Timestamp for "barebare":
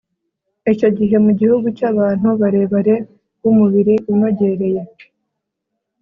2.41-2.95